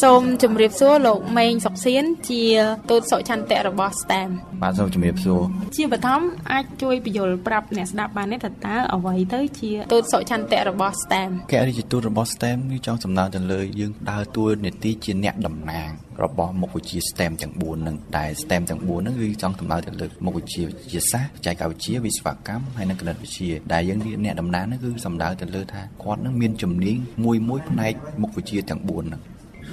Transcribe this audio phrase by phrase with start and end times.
[0.00, 2.42] សូមជម្រាបសួរលោកម៉េងសុកសៀនជា
[2.90, 4.30] ទូតសុឆន្ទៈរបស់ STEM
[4.62, 5.40] បាទសូមជម្រាបសួរ
[5.76, 6.20] ជាបឋម
[6.52, 15.88] អាចជួយបញ្យល់ប្រាប់អ្នកស្ដាប់បានទេថាតើអ្វីទៅជាទូតសុឆន្ទៈរបស់ STEM កិរិយាទូតរបស់ STEM គឺចង់សំដៅទៅលើយើងដើរតួនាទីជាអ្នកតំណាង
[16.22, 29.22] របស់មុខវិជ្ជា STEM ទាំង4នឹងដែល STEM ទាំង4នឹងគឺចង់សំដៅទៅលើមុខវិជ្ជាវិទ្យាសាស្ត្របច្ចេកវិទ្យាវិស្វកម្មហើយនិងគណិតវិទ្យាដែលយើងអ្នកតំណាងនឹងគឺសំដៅទៅលើថាគាត់នឹងមានជំនាញមួយមួយផ្នែកមុខវិជ្ជាទាំង4នឹង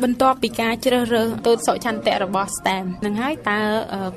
[0.04, 3.60] បន្ទាប់ពីការជ្រើសរើសទូតសុឆន្ទៈរបស់ STEM នឹងហើយតើ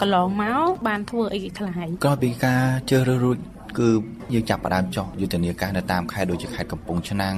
[0.01, 3.37] កន្លងមកបានធ្វើអីខ្លះក្រោយពីការជ្រើសរើសរួច
[3.79, 3.89] គឺ
[4.35, 7.35] យើងចាប់ផ្ដើមចោះយុទ្ធនាការនៅតាមខេត្តដូចជាខេត្តកំពង់ឆ្នាំង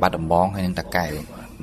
[0.00, 1.12] បាត់ដំបងហើយនិងតាកែវ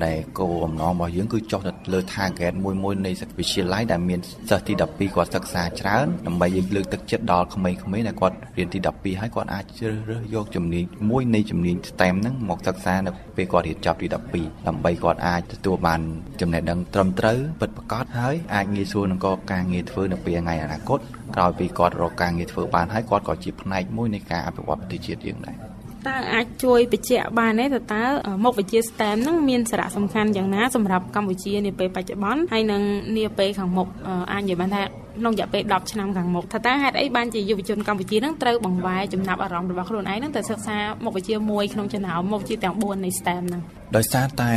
[0.04, 14.06] ដែលគោលបំណងរបស់យើងគឺចុះទៅលើ target មួយមួយនៃសាកលវិទ្យាល័យដែលមានសិស្សទី12គាត់សិក្សាច្រើនដើម្បីយើងលើកទឹកចិត្តដល់ក្មេងៗដែលគាត់រៀនទី12ហើយគាត់អាចជ្រើសរើសយកជំនាញមួយនៃជំនាញ STEM ហ្នឹងមកសិក្សានៅពេលគាត់រៀនចប់ទី
[14.36, 16.00] 12ដើម្បីគាត់អាចទទួលបាន
[16.40, 21.00] ចំណេះដឹងត្រឹមត្រូវពិតប្រាកដហើយអាចងាយស្រួលនឹងកការងារធ្វើនៅពេលថ្ងៃអនាគត
[21.36, 25.75] ក្រោយពីគាត់រកការងារធ្វើបានហើយគាត់ក៏ជាផ្នែកមួយនៃការអភិវឌ្ឍប្រទេសជាតិយើងដែរ
[26.08, 28.02] តើអាចជួយបញ្ជាក់បានទេតើ
[28.44, 32.82] មុខវិជ្ជា STEM ហ្នឹងមានសារៈសំខាន់យ៉ាងណាសម្រាប់កម្ពុជានាពេលបច្ចុប្បន្នហើយនឹង
[33.16, 33.88] នាពេលខាងមុខ
[34.32, 34.82] អាចនិយាយបានថា
[35.20, 43.62] ក្នុងរយៈពេល10ឆ្នាំខាងមុខថាតើហេតុអីបានជាយុវជនកម្ពុជានឹងត្រូវបង្វែរចំណាប់អារម្មណ៍របស់ខ្លួនឯងនឹងទៅសិក្សាមុខវិជ្ជាមួយក្នុងចំណោមមុខវិជ្ជាទាំង4នៃ STEM ហ្នឹង
[43.96, 44.52] ដោយសារតែ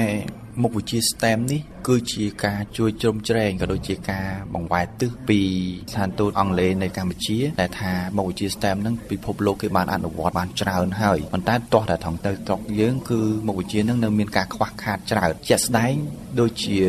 [0.63, 5.39] មុខវិជ្ជា STEM នេះគឺជាការជួយជ្រោមជ្រែងក៏ដូចជាការបង្វែរទិសពី
[5.91, 15.93] ស្ថានទូតអង់គ្លេសនៅកម្ពុជាដែលថាមុខវិជ្ជា STEM ហ្នឹងពិភពលោកគេបានអនុវត្តបានច្រើនហើយប៉ុន្តែទាស់តែថងទៅស្រុកយើងគឺមុខវិជ្ជាហ្នឹងនៅមានការខ្វះខាតច្រើនជាក់ស្ដែង
[16.39, 16.80] ដូចជា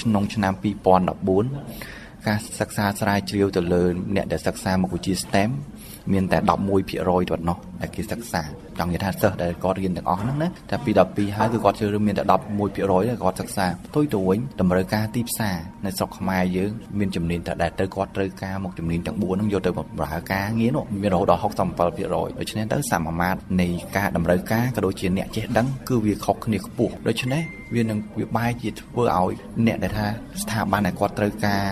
[0.00, 3.82] ក្នុងឆ្នាំ2014 ការសិក្សាស្រាវជ្រាវទៅលើ
[4.16, 5.50] អ្នកដែលសិក្សាមុខវិជ្ជា STEM
[6.12, 8.42] មានតែ11%ប៉ុណ្ណោះដែលគេសិក្សា
[8.78, 27.42] ចង់និយាយថាសិស្សដែលគាត់រៀនទាំងអស់ហ្នឹងណាតែពី12ហើយគឺគាត់ជ្រើសរើសមានតែ11%ដែលគាត់សិក្សាផ្ទុយទៅវិញតម្រូវការទីផ្សារនៅស្រុកខ្មែរយើងមានជំនាញតែដែលទៅគាត់ត្រូវការមកជំនាញទាំង4ហ្នឹងយកទៅបម្រើការងារនោះមានរហូតដល់67%ដូច្នេះទៅសមាមាត្រនៃការតម្រូវការក៏ដូចជាអ្នកចេះដឹងគឺវាខុសគ្នាខ្ពស់ដូច្នេះ
[27.74, 29.32] វានឹងវាបែរជាធ្វើឲ្យ
[29.66, 30.06] អ្នកដែលថា
[30.42, 31.66] ស្ថាប័នដែលគាត់ត្រូវការ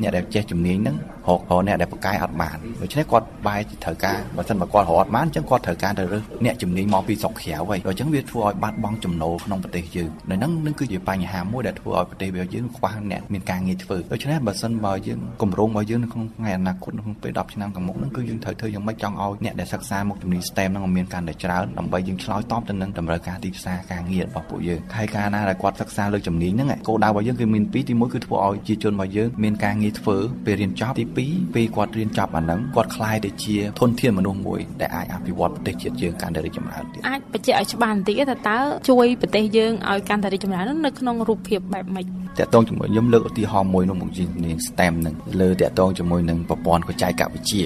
[0.00, 0.96] អ្នកដែលចេះជំនាញហ្នឹង
[1.28, 38.58] រករកអ្នកដែលប្រកែអត់បានដូច្នេះគាត់បែរជាត្រូវការបើមិនបើគាត់រកអត់បានអញ្ចឹងគាត់ត្រូវការទៅរើសអ្នកជំនាញមកពីស្រុកក្រៅហើយអញ្ចឹងវាធ្វើឲ្យបាត់បង់ចំណូលក្នុងប្រទេសយើងនៅហ្នឹងនឹងគឺជាបញ្ហាមួយដែលធ្វើឲ្យប្រទេសយើងខ្វះអ្នកមានការងារធ្វើដូច្នេះបើមិនបើយើងគម្រោងរបស់យើងនៅក្នុងថ្ងៃអនាគតក្នុងពេល10ឆ្នាំខាងមុខហ្នឹងគឺយើងត្រូវធ្វើយ៉ាងម៉េចចង់ឲ្យអ្នកដែលសិក្សាមុខជំនាញ STEM ហ្នឹងមានកាន់តែច្រើនដើម្បីយើងឆ្លើយតបទៅនឹងតម្រូវការទីផ្សារការងាររបស់ពួកយើងហើយការណាដែលគាត់សិក្សាលើជំនាញហ្នឹងគោលដៅរបស់យើងគឺមានពីរទី1គឺធ្វើឲ្យជាជនរបស់យើងមានការងារធ្វើពេលរៀនចប់ទី2ពេលគាត់រៀនចប់អាហ្នឹងគាត់ខ្លាយទៅជាធនធានមនុស្សមួយដែលអាចអភិវឌ្ឍប្រទេសជាតិយើងកាន់តែរីកចម្រើនទៀតអាចបញ្ជាក់ឲ្យច្បាស់បន្តិចថាតើ
[38.90, 42.06] ជួយប្រទេសយើងឲ្យកាន់តែរីកចម្រើននៅក្នុងរូបភាពបែបម៉េច
[42.38, 47.62] តកតងជាមួយខ្ញុំលើកឧទាហរណ៍មួយនោះមកជានាង STEM ហ្នឹងលើតកតងជាមួយនឹងប្រព័ន្ធបច្ចេកវិទ្យា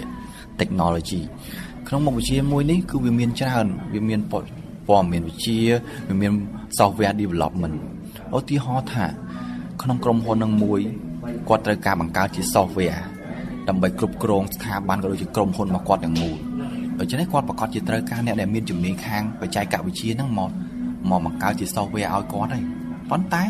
[0.61, 1.21] technology
[1.89, 5.61] ក្នុងមុខវិជ្ជាមួយនេះគឺវាមានច្រើនវាមានព័ត៌មានវិទ្យា
[6.09, 6.33] វាមាន
[6.79, 7.77] software development
[8.37, 9.07] ឧទាហរណ៍ថា
[9.83, 10.81] ក្នុងក្រុមហ៊ុននឹងមួយ
[11.49, 13.01] គាត់ត្រូវការបង្កើតជា software
[13.69, 16.37] ដើម្បីគ្រប់គ្រងស្ថាប័នក៏ដូចជាក្រុមហ៊ុនរបស់គាត់ទាំងមូល
[17.01, 20.51] ដូច្នេះគាត់ប្រកាសជាត្រូវការអ្នកដែលមានជំនាញខាងបច្ចេកវិទ្យាហ្នឹងមក
[21.11, 22.63] មកបង្កើតជា software ឲ្យគាត់ហើយ
[23.11, 23.45] ប៉ុន្តែ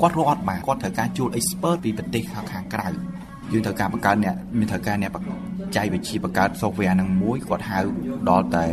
[0.00, 2.22] គាត់រកអត់បានគាត់ត្រូវការជួល expert ពីប្រទេស
[2.52, 2.88] ខាងក្រៅ
[3.52, 5.12] យើងត្រូវការបង្កើតអ្នកមានត្រូវការអ្នក
[5.76, 7.78] ចៃវិជាបង្កើត software ហ្នឹងមួយគាត់ហៅ
[8.30, 8.66] ដល់តែ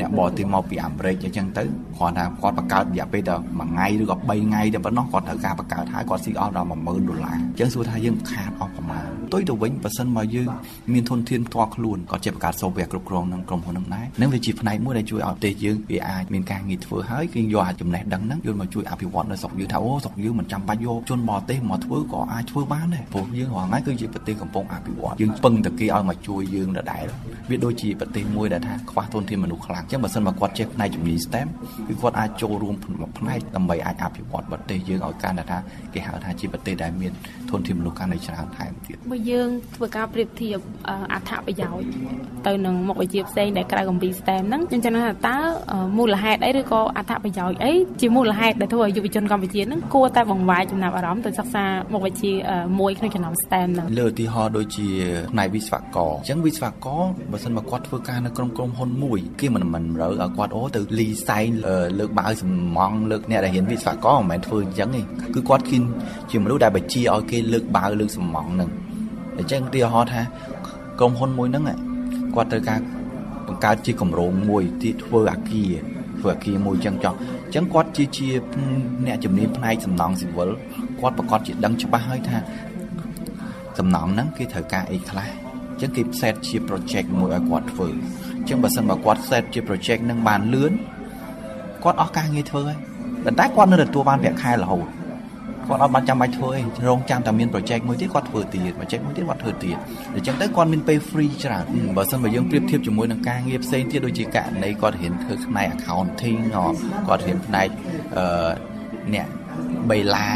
[0.00, 1.64] អ្នកបរទេសមកពីអាមេរិកអញ្ចឹងទៅ
[1.98, 10.48] គាត់ថាគាត់បង្កើតរយៈពេលតែ1ថ្ងៃឬក៏3ថ្ងៃតែប៉ុណ្ណោះគាត់ត្រូវការបង្កើតហើយគាត់ស៊ីអស់ដល់10000ដុល្លារអញ្ចឹងសួរថាយើងខាតអស់ប្រមាណទុយទៅវិញបើសិនមកយើង
[10.92, 27.04] មានធនធានផ្ទាល់ខ្លួនគាត់ចេះបង្កើត software គ្រប់គ្រងនឹងក្រុមហ៊ុនហ្នឹងដែរនឹងវាជាផ្នែកមួយដែលជួយឲ្យប្រទេសយើងវាអាចមានការងារធ្វើហើយគេយកអាចចំណេះដឹងហ្នឹងយកមកជួយអភិវឌ្ឍនៅស្រុកយើងថាអូស្រុកយើងមិនចាំបាច់យកជនបរទេសមកធ្វើក៏អាចធ្វើបានដែរព្រោះយើងរាល់ថ្ងៃគឺជាប្រទេសកំពុងអភិវឌ្ឍយើងពឹងតែគេឲ្យមកជួយយើងដដែល
[27.50, 31.48] វាដូចជាប្រទេសមួយដែលថាខ្វះធនធានមនុស្សខ្លាំងអញ្ចឹងបើសិនមកគាត់ចេះផ្នែកជំនាញ STEM
[31.88, 32.74] គឺគាត់អាចចូលរួម
[33.18, 35.58] ផ្នែកដើម្បីអាចអភិវឌ្ឍប្រទេសយើងឲ្យកាន់តែថា
[35.94, 37.12] គេហៅថាជាប្រទេសដែលមាន
[37.50, 40.58] ធនធានមនុស្សកាន់តែច្រើនថែមទៀតបើយើងធ្វើការប្រៀបធៀប
[41.12, 41.88] អត្ថប្រយោជន៍
[42.46, 45.36] ទៅនឹងមុខវិជ្ជាផ្សេងដែលក្រៅកម្ពី STEM ហ្នឹងខ្ញុំចង់ថាតើ
[45.98, 52.32] មូលហេតុអីឬក៏អត្ថប្រយោជន៍អីជាមូលហេតុដែលធ្វើឲ្យយុវជនកម្ពុជាហ្នឹងគួរតែបង្វែរចំណាប់អារម្មណ៍ទៅសិក្សាមុខវិជ្ជា
[52.80, 54.88] មួយក្នុងចំណោម STEM ហ្នឹងលើឧទាហរណ៍ដូចជា
[55.32, 57.02] ផ្នែកវិស្វករអញ្ចឹងវិស្វករ
[57.32, 61.46] បើសិនមកគាត់ធ្វើការនៅក្នុងក្រុមហ៊ុនមួយគេមិនមិនរើឲ្យគាត់អូទៅលីសែង
[61.98, 65.00] លើកបាវសំងលើកអ្នកដែលរៀនវិស្វករមិនមែនធ្វើអញ្ចឹងទេ
[65.34, 65.82] គឺគាត់គិន
[66.30, 68.70] ជាមនុស្សដែលបញ្ជាឲ្យគេលើកបាវលើកសំងហ្នឹង
[69.38, 70.22] អញ្ចឹងឧទាហរណ៍ថា
[70.98, 71.64] ក្រុមហ៊ុនមួយហ្នឹង
[72.34, 72.78] គាត់ត្រូវការ
[73.46, 75.72] បង្កើតជាគម្រោងមួយទីធ្វើអាគារ
[76.18, 77.14] ធ្វើអាគារមួយចឹងចោះ
[77.44, 78.28] អញ្ចឹងគាត់ជាជា
[79.06, 80.48] អ្នកជំនាញផ្នែកសំណង់ស៊ីវិល
[81.00, 82.36] គាត់ប្រកាសជាដឹងច្បាស់ហើយថា
[83.78, 87.88] សំណង់ហ្នឹងគេត្រូវការអីខ្លះអញ្ចឹងគេ set ជា project មួយឲ្យគាត់ធ្វើ
[88.38, 90.72] អញ្ចឹងបើសិនបើគាត់ set ជា project ហ្នឹងបានលឿន
[91.84, 92.78] គាត់អស់ការងារធ្វើហើយ
[93.24, 94.86] ប៉ុន្តែគាត់នៅទទួលបានប្រាក់ខែរហូត
[95.68, 99.76] គាត់អត់បានចាំបាច់ធ្វើទេរងចាំតែមាន project មួយទៀតគាត់ធ្វើទៀត project មួយទៀតគាត់ធ្វើទៀត
[100.14, 101.64] អញ្ចឹងទៅគាត់មានពេល free ច្រើន
[101.96, 106.38] បើសិនបើយើងប្រៀបធៀបជាមួយនឹងការងារផ្សេងទៀតដូចជាករណីគាត់រៀនធ្វើផ្នែក accounting
[107.08, 107.68] គាត់រៀនផ្នែក
[108.16, 108.50] អឺ
[109.14, 109.26] អ្នក
[109.90, 110.28] បៃឡា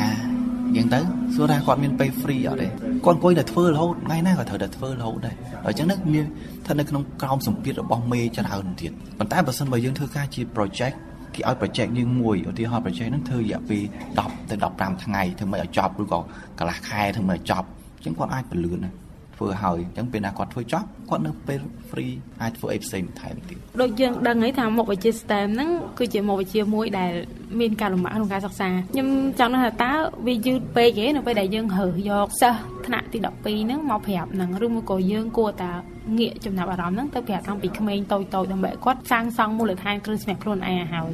[0.66, 1.00] អញ្ចឹងទៅ
[1.34, 2.68] សួរថាគាត់មានពេល free អត់ទេ
[3.04, 5.34] គាត់អង្គុយតែធ្វើរហូតថ្ងៃណាក៏ត្រូវតែធ្វើរហូតដែរ
[5.66, 6.26] អញ្ចឹងនឹងមាន
[6.66, 10.94] ថានៅក្នុងក្រោមសម្ពាធរបស់មេច្រើនទៀតប៉ុន្តែបើសិនបើយើងធ្វើការជា project
[11.34, 13.82] គេឲ្យ project យើងមួយឧទាហរណ៍ project ហ្នឹងធ្វើរយៈពេល
[14.18, 16.20] 10ទៅ15ថ្ងៃធ្វើមិនឲ្យចប់ឬក៏
[16.58, 17.66] កន្លះខែធ្វើមិនឲ្យចប់
[17.96, 18.90] អញ្ចឹងគាត់អាចពលឿនណា
[19.34, 21.60] ធ្វើហើយអញ្ចឹងពេលណាគាត់ធ្វើចប់គាត់នៅពេល
[21.90, 27.12] free អាចធ្វើអីផ្សេងបន្ថែមទៀតដូចយើងដឹងហើយថាមុខវិជ្ជា STEM ហ្នឹងគឺជាមុខវិជ្ជាមួយដែល
[27.60, 29.08] មានការលំបាកក្នុងការសិក្សាខ្ញុំ
[29.38, 29.92] ចង់ដឹងថាតើ
[30.26, 35.70] វាយឺតពេកទេនៅពេលដែលយើងរើសយកសិស្សថ្នាក់ទី12ហ្នឹងមកប្រាប់ហ្នឹងឬមួយក៏យើងគួរតែ
[36.18, 41.10] ងាកចំណាប់អារម្មណ៍ហ្នឹងទៅប្រាប់តាំងពីក្មេងតូចៗដើម្បីគាត់សាងសង់មូលដ្ឋានគ្រឹះស្នាក់ខ្លួនឯងឲ្យហើយ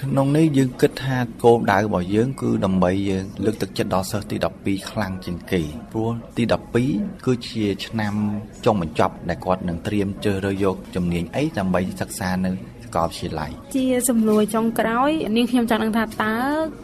[0.00, 6.42] ក្នុងនេះយើងគិតថាគោលដៅរបស់យើងគឺដើម្បីយើងលើកទឹកចិត្តដល់សិស្សទី12ខ្លាំងជាងគេព្រោះទី
[6.84, 8.14] 12គឺជាឆ្នាំ
[8.64, 12.52] ចុងបញ្ចប់ដែលគាត់នឹងត្រៀមជ្រើសរើសយកជំនាញអីដើម្បីសិក្សានៅ
[12.96, 16.34] កលវិទ្យាល័យជាសំណួរចុងក្រោយនាងខ្ញុំចង់ដឹងថាតើ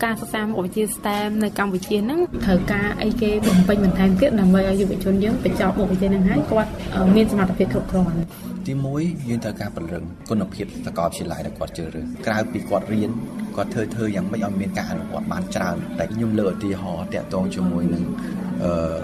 [0.05, 6.71] ការសិក្សាមុខវិជ្ជា STEM នៅកម្ពុជាហ្នឹងត្រូវការអីគេបំពេញបន្ថែមទៀតដើម្បីឲ្យយុវជនយើងបញ្ចប់មុខវិជ្ជាហ្នឹងហើយគាត់
[7.17, 8.19] មានសមត្ថភាពគ្រប់គ្រាន់
[8.67, 13.11] ទី1យើងត្រូវការពង្រឹងគុណភាពសាកលវិទ្យាល័យដែលគាត់ជ្រើសរើសក្រៅពីគាត់រៀន
[13.57, 18.05] គាត់ធ្វើធ្វើយ៉ាងម៉េចឲ្យមានការអនុវត្តបានច្រើនតែខ្ញុំលើកឧទាហរណ៍តាក់ទងជាមួយនឹង
[18.65, 18.99] អឺ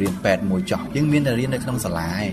[0.00, 2.24] រៀនពេទ្យមួយចោះយើងមានតែរៀននៅក្នុងសាលាឯង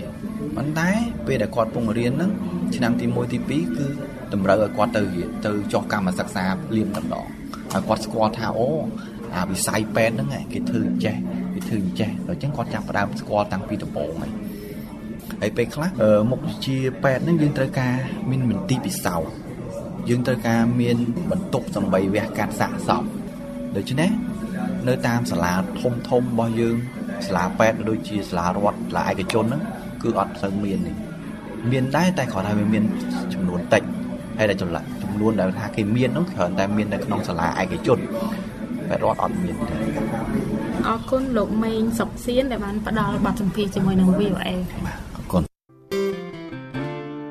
[0.56, 0.90] ប៉ុន្តែ
[1.26, 2.30] ពេលដែលគាត់ពងរៀនហ្នឹង
[2.76, 3.86] ឆ្នាំទី1ទី2គឺ
[4.32, 5.02] តម្រូវឲ្យគាត់ទៅ
[5.46, 6.44] ទៅចុះកម្មសិក្សា
[6.76, 7.26] លៀមតម្ដង
[7.72, 8.68] ហើយគាត់ស្គាល់ថាអូ
[9.34, 11.16] អាវិស័យពេទ្យហ្នឹងគេធ្វើអញ្ចេះ
[11.54, 14.32] គេធ្វើអញ្ចេះដល់អញ្ចឹងគាត់ចាប់ផ្ដើមស្គាល់តាំងពីដំបូងហើយ
[15.40, 15.88] ហើយពេលខ្លះ
[16.30, 17.94] មុខជាពេទ្យហ្នឹងយើងត្រូវការ
[18.30, 19.30] មានមន្ទីរពិសោធន៍
[20.08, 20.96] យើងត្រូវការមាន
[21.30, 23.02] បន្ទប់សម្បីវះកាត់សាកសព
[23.76, 24.10] ដូច្នេះ
[24.88, 26.76] នៅតាមសាលាធំធំរបស់យើង
[27.26, 29.62] សាលាពេទ្យដូចជាសាលារដ្ឋសាលាឯកជនហ្នឹង
[30.02, 31.07] គឺអត់សូវមានទេ
[31.72, 32.84] មានដែរតែគ្រាន់តែវាមាន
[33.34, 33.82] ចំនួនតិច
[34.38, 37.98] ហើយតែចម្លាក់ចំនួនដែលថាគេមាននោះគ្រាន់តែមាននៅក្នុងសាលាឯកជន
[38.88, 39.74] តែរដ្ឋអត់មានទេ
[40.86, 44.48] អរគុណលោកមេងសុកសៀនដែលបានផ្ដល់បទសម្ភាសន៍ជាមួយនឹង VOA
[44.86, 45.07] បាទ